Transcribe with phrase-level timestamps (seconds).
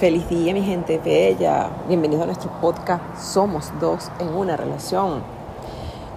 [0.00, 1.70] Feliz día mi gente bella.
[1.88, 5.22] Bienvenidos a nuestro podcast Somos dos en una relación.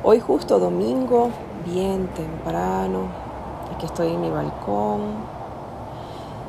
[0.04, 1.30] Hoy justo domingo,
[1.66, 3.04] bien temprano.
[3.74, 5.00] Aquí estoy en mi balcón,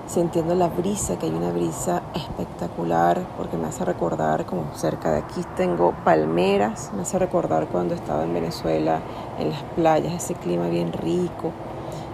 [0.09, 5.19] sintiendo la brisa, que hay una brisa espectacular porque me hace recordar, como cerca de
[5.19, 8.99] aquí tengo palmeras, me hace recordar cuando estaba en Venezuela,
[9.39, 11.53] en las playas, ese clima bien rico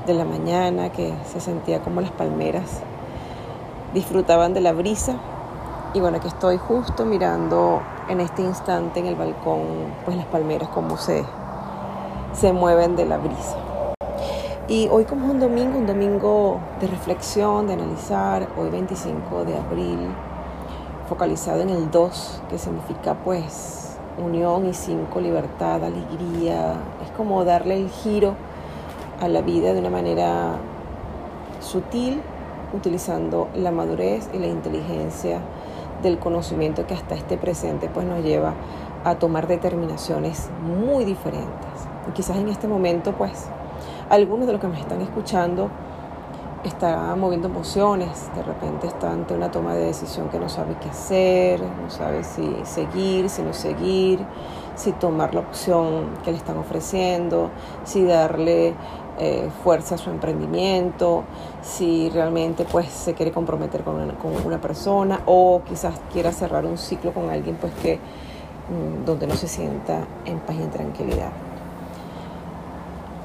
[0.06, 2.83] de la mañana que se sentía como las palmeras
[3.96, 5.16] disfrutaban de la brisa.
[5.95, 9.62] Y bueno, aquí estoy justo mirando en este instante en el balcón,
[10.05, 11.24] pues las palmeras como se,
[12.34, 13.56] se mueven de la brisa.
[14.69, 19.56] Y hoy como es un domingo, un domingo de reflexión, de analizar, hoy 25 de
[19.56, 20.08] abril,
[21.08, 27.77] focalizado en el 2, que significa pues unión y 5, libertad, alegría, es como darle
[27.77, 28.34] el giro
[29.22, 30.56] a la vida de una manera
[31.60, 32.20] sutil,
[32.73, 35.41] utilizando la madurez y la inteligencia
[36.03, 38.55] del conocimiento que hasta este presente pues nos lleva
[39.05, 41.48] a tomar determinaciones muy diferentes.
[42.08, 43.47] Y quizás en este momento pues
[44.11, 45.70] algunos de los que me están escuchando
[46.64, 50.89] están moviendo emociones, de repente está ante una toma de decisión que no sabe qué
[50.89, 54.20] hacer, no sabe si seguir, si no seguir,
[54.75, 57.51] si tomar la opción que le están ofreciendo,
[57.84, 58.75] si darle
[59.19, 61.25] eh, fuerza su emprendimiento,
[61.62, 63.97] si realmente pues se quiere comprometer con
[64.45, 69.34] una, persona o quizás quiera cerrar un ciclo con alguien pues que mm, donde no
[69.34, 71.31] se sienta en paz y en tranquilidad.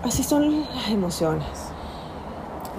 [0.03, 1.47] Así son las emociones.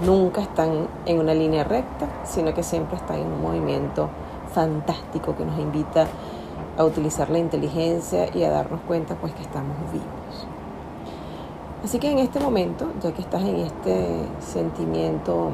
[0.04, 4.08] Nunca están en una línea recta, sino que siempre están en un movimiento
[4.54, 6.06] fantástico que nos invita
[6.78, 10.61] a utilizar la inteligencia y a darnos cuenta pues que estamos vivos.
[11.84, 15.50] Así que en este momento, ya que estás en este sentimiento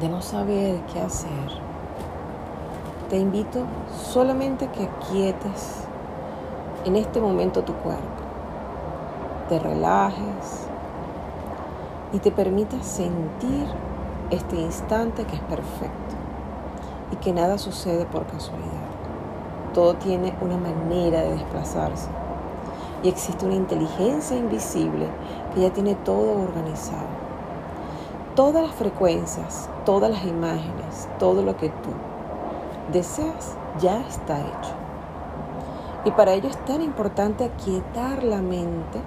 [0.00, 1.28] de no saber qué hacer,
[3.10, 5.84] te invito solamente que quietes
[6.86, 8.22] en este momento tu cuerpo,
[9.50, 10.66] te relajes
[12.14, 13.66] y te permitas sentir
[14.30, 16.14] este instante que es perfecto
[17.12, 18.88] y que nada sucede por casualidad.
[19.74, 22.08] Todo tiene una manera de desplazarse
[23.02, 25.06] y existe una inteligencia invisible
[25.54, 27.06] que ya tiene todo organizado.
[28.34, 31.90] Todas las frecuencias, todas las imágenes, todo lo que tú
[32.92, 34.72] deseas ya está hecho.
[36.04, 39.00] Y para ello es tan importante aquietar la mente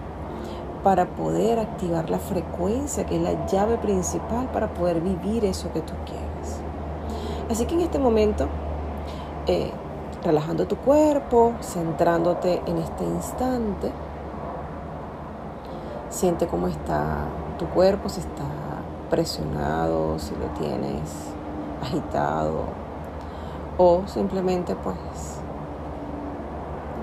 [0.84, 5.82] para poder activar la frecuencia, que es la llave principal para poder vivir eso que
[5.82, 6.62] tú quieres.
[7.50, 8.48] Así que en este momento
[9.48, 9.72] eh,
[10.24, 13.92] relajando tu cuerpo, centrándote en este instante.
[16.10, 17.26] Siente cómo está
[17.58, 18.44] tu cuerpo, si está
[19.10, 21.34] presionado, si lo tienes
[21.82, 22.66] agitado
[23.78, 25.42] o simplemente pues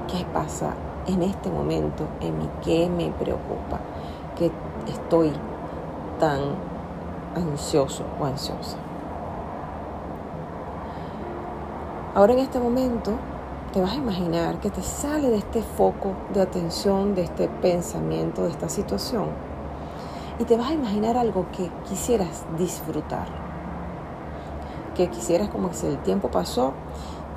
[0.06, 0.74] qué pasa
[1.06, 3.80] en este momento en mí, qué me preocupa,
[4.36, 4.50] que
[4.86, 5.32] estoy
[6.20, 6.40] tan
[7.34, 8.76] ansioso o ansiosa.
[12.18, 13.12] Ahora en este momento
[13.72, 18.42] te vas a imaginar que te sale de este foco de atención, de este pensamiento,
[18.42, 19.26] de esta situación,
[20.40, 23.28] y te vas a imaginar algo que quisieras disfrutar,
[24.96, 26.72] que quisieras como si el tiempo pasó,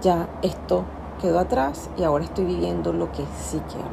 [0.02, 0.86] ya esto
[1.22, 3.92] quedó atrás y ahora estoy viviendo lo que sí quiero.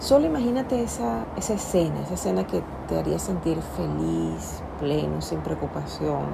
[0.00, 6.24] Solo imagínate esa escena, esa escena que te haría sentir feliz, pleno, sin preocupación,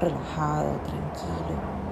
[0.00, 1.87] relajado, tranquilo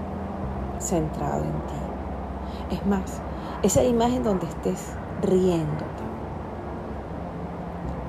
[0.79, 2.77] centrado en ti.
[2.77, 3.21] Es más,
[3.63, 4.93] esa imagen donde estés
[5.23, 6.05] riéndote,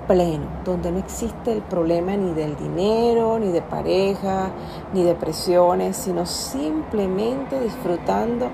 [0.07, 4.49] pleno, donde no existe el problema ni del dinero, ni de pareja,
[4.93, 8.49] ni de presiones, sino simplemente disfrutando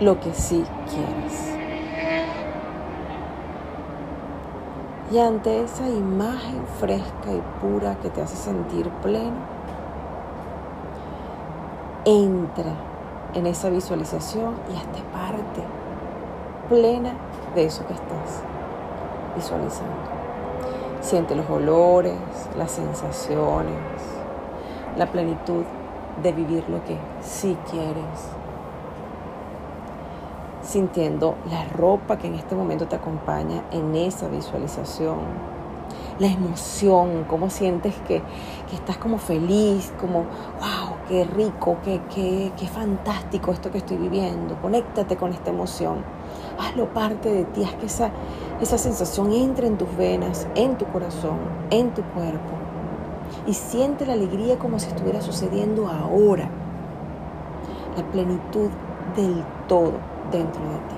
[0.00, 1.54] lo que sí quieres.
[5.12, 9.36] Y ante esa imagen fresca y pura que te hace sentir pleno,
[12.04, 12.93] entra
[13.34, 15.62] en esa visualización y hazte parte
[16.68, 17.12] plena
[17.54, 18.42] de eso que estás
[19.36, 20.14] visualizando.
[21.00, 22.14] Siente los olores,
[22.56, 23.74] las sensaciones,
[24.96, 25.64] la plenitud
[26.22, 28.30] de vivir lo que sí quieres.
[30.62, 35.18] Sintiendo la ropa que en este momento te acompaña en esa visualización.
[36.18, 38.22] La emoción, cómo sientes que,
[38.70, 43.96] que estás como feliz, como, wow, qué rico, qué, qué, qué fantástico esto que estoy
[43.96, 44.60] viviendo.
[44.60, 46.04] Conéctate con esta emoción.
[46.58, 48.10] Hazlo parte de ti, haz que esa,
[48.60, 51.38] esa sensación entre en tus venas, en tu corazón,
[51.70, 52.54] en tu cuerpo.
[53.46, 56.48] Y siente la alegría como si estuviera sucediendo ahora.
[57.96, 58.70] la plenitud
[59.16, 59.92] del todo
[60.30, 60.94] dentro de ti.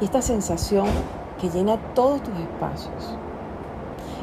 [0.00, 0.86] Y esta sensación
[1.40, 3.16] que llena todos tus espacios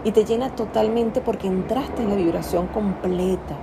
[0.06, 3.58] y te llena totalmente porque entraste en la vibración completa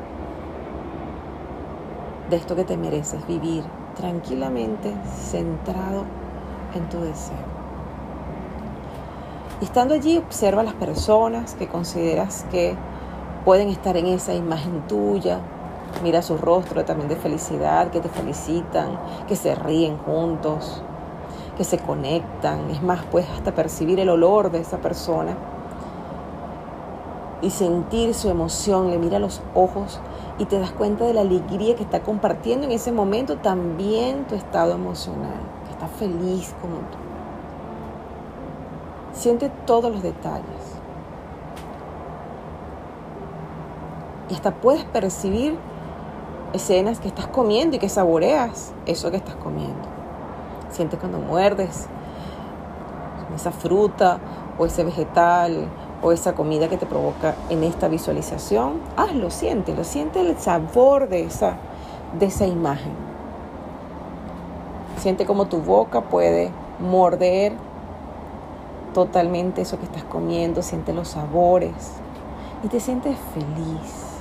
[2.29, 3.63] de esto que te mereces, vivir
[3.95, 6.05] tranquilamente centrado
[6.75, 7.37] en tu deseo.
[9.61, 12.75] Y estando allí, observa las personas que consideras que
[13.45, 15.39] pueden estar en esa imagen tuya.
[16.03, 18.99] Mira su rostro también de felicidad, que te felicitan,
[19.29, 20.83] que se ríen juntos,
[21.57, 22.71] que se conectan.
[22.71, 25.37] Es más, puedes hasta percibir el olor de esa persona
[27.43, 28.91] y sentir su emoción.
[28.91, 30.01] Le mira los ojos
[30.39, 34.35] y te das cuenta de la alegría que está compartiendo en ese momento también tu
[34.35, 36.99] estado emocional, que está feliz como tú.
[39.13, 40.79] Siente todos los detalles.
[44.31, 45.59] Y hasta puedes percibir
[46.55, 49.91] escenas que estás comiendo y que saboreas eso que estás comiendo.
[50.71, 51.89] Siente cuando muerdes
[53.35, 54.19] esa fruta
[54.59, 55.69] o ese vegetal
[56.03, 58.81] o esa comida que te provoca en esta visualización.
[58.97, 61.57] Hazlo, siente, siente el sabor de esa,
[62.19, 62.93] de esa imagen.
[64.99, 66.51] Siente como tu boca puede
[66.81, 67.53] morder
[68.93, 71.73] totalmente eso que estás comiendo, siente los sabores
[72.63, 74.13] y te sientes feliz.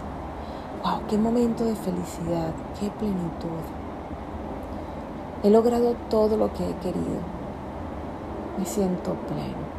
[0.84, 1.02] ¡Wow!
[1.08, 2.54] ¡Qué momento de felicidad!
[2.80, 3.62] ¡Qué plenitud!
[5.44, 7.22] He logrado todo lo que he querido.
[8.58, 9.71] Me siento pleno.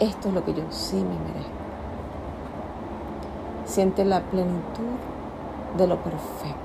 [0.00, 1.52] Esto es lo que yo sí me merezco.
[3.64, 4.98] Siente la plenitud
[5.78, 6.58] de lo perfecto.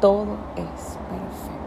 [0.00, 1.60] Todo es perfecto.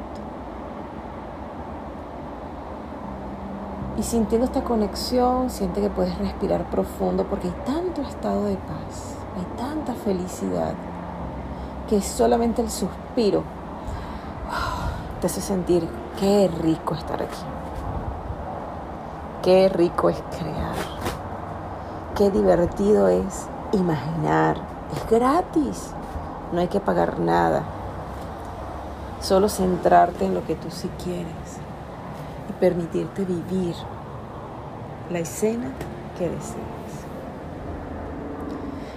[3.98, 9.16] Y sintiendo esta conexión, siente que puedes respirar profundo porque hay tanto estado de paz,
[9.38, 10.74] hay tanta felicidad,
[11.88, 13.44] que solamente el suspiro
[15.22, 15.88] te hace sentir
[16.20, 17.63] qué rico estar aquí.
[19.44, 20.74] Qué rico es crear.
[22.16, 24.56] Qué divertido es imaginar.
[24.96, 25.92] Es gratis.
[26.54, 27.64] No hay que pagar nada.
[29.20, 31.60] Solo centrarte en lo que tú sí quieres
[32.50, 33.76] y permitirte vivir
[35.10, 35.74] la escena
[36.18, 36.64] que deseas.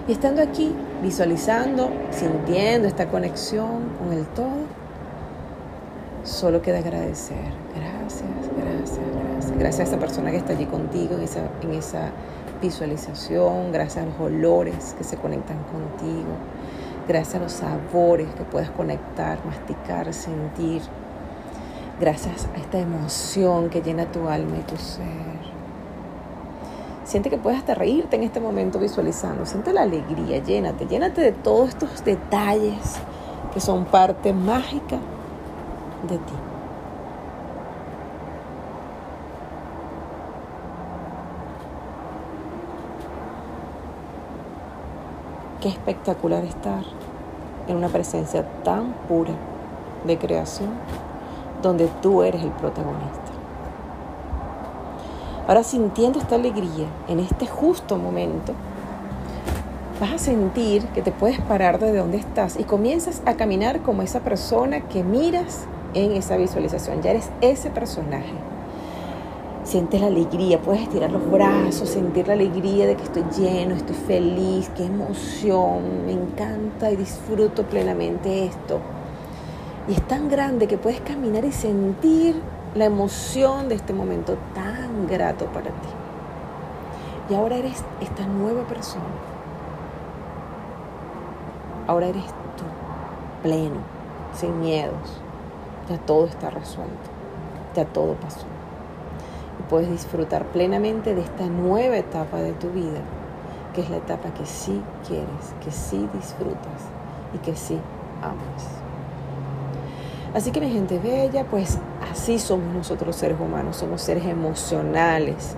[0.07, 4.66] Y estando aquí, visualizando, sintiendo esta conexión con el todo,
[6.37, 7.51] solo queda agradecer.
[7.75, 9.57] Gracias, gracias, gracias.
[9.57, 12.11] Gracias a esa persona que está allí contigo en esa, en esa
[12.61, 16.29] visualización, gracias a los olores que se conectan contigo,
[17.07, 20.83] gracias a los sabores que puedes conectar, masticar, sentir
[21.99, 25.57] gracias a esta emoción que llena tu alma y tu ser.
[27.03, 29.47] Siente que puedes hasta reírte en este momento visualizando.
[29.47, 32.97] Siente la alegría, llénate, llénate de todos estos detalles
[33.53, 34.99] que son parte mágica
[36.03, 36.33] de ti.
[45.61, 46.83] Qué espectacular estar
[47.67, 49.33] en una presencia tan pura
[50.05, 50.69] de creación
[51.61, 53.31] donde tú eres el protagonista.
[55.47, 58.53] Ahora sintiendo esta alegría en este justo momento,
[59.99, 64.03] vas a sentir que te puedes parar desde donde estás y comienzas a caminar como
[64.03, 65.65] esa persona que miras
[65.97, 67.01] en esa visualización.
[67.01, 68.33] Ya eres ese personaje.
[69.63, 73.95] Sientes la alegría, puedes estirar los brazos, sentir la alegría de que estoy lleno, estoy
[73.95, 78.79] feliz, qué emoción, me encanta y disfruto plenamente esto.
[79.89, 82.41] Y es tan grande que puedes caminar y sentir
[82.75, 85.89] la emoción de este momento tan grato para ti.
[87.29, 89.03] Y ahora eres esta nueva persona.
[91.87, 92.63] Ahora eres tú,
[93.43, 93.81] pleno,
[94.33, 95.26] sin miedos.
[95.89, 97.09] Ya todo está resuelto.
[97.75, 98.45] Ya todo pasó.
[99.59, 102.99] Y puedes disfrutar plenamente de esta nueva etapa de tu vida,
[103.73, 106.81] que es la etapa que sí quieres, que sí disfrutas
[107.33, 107.79] y que sí
[108.21, 108.67] amas.
[110.33, 111.79] Así que mi gente bella, pues
[112.11, 115.55] así somos nosotros seres humanos, somos seres emocionales,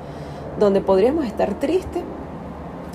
[0.60, 2.04] donde podríamos estar tristes,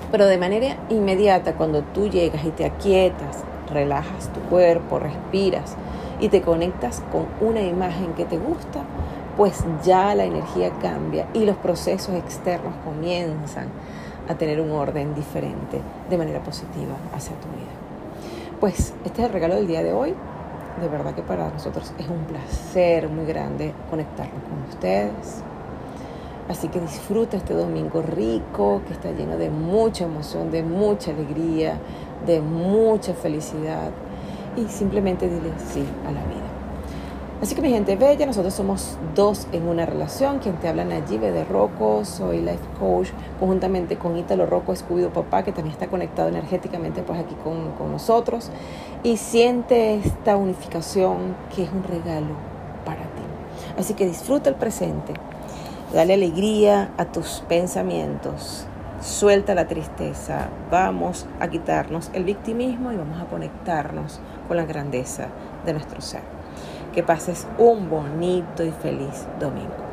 [0.09, 5.75] pero de manera inmediata cuando tú llegas y te aquietas, relajas tu cuerpo, respiras
[6.19, 8.81] y te conectas con una imagen que te gusta,
[9.37, 13.67] pues ya la energía cambia y los procesos externos comienzan
[14.27, 18.59] a tener un orden diferente de manera positiva hacia tu vida.
[18.59, 20.15] Pues este es el regalo del día de hoy
[20.81, 25.41] de verdad que para nosotros es un placer muy grande conectarnos con ustedes.
[26.49, 31.79] Así que disfruta este domingo rico, que está lleno de mucha emoción, de mucha alegría,
[32.25, 33.91] de mucha felicidad
[34.57, 36.45] y simplemente dile sí a la vida.
[37.41, 40.39] Así que mi gente bella, nosotros somos dos en una relación.
[40.39, 43.09] Quien te habla Nayibe de Rocco, soy life coach
[43.39, 47.91] conjuntamente con Ítalo Rocco Escubido Papá, que también está conectado energéticamente pues aquí con, con
[47.91, 48.51] nosotros.
[49.03, 52.35] Y siente esta unificación que es un regalo
[52.85, 53.21] para ti.
[53.77, 55.13] Así que disfruta el presente,
[55.93, 58.65] dale alegría a tus pensamientos,
[59.05, 65.27] suelta la tristeza, vamos a quitarnos el victimismo y vamos a conectarnos con la grandeza
[65.65, 66.23] de nuestro ser.
[66.93, 69.84] Que pases un bonito y feliz domingo.